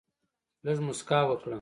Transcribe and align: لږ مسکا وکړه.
لږ 0.65 0.77
مسکا 0.87 1.19
وکړه. 1.27 1.49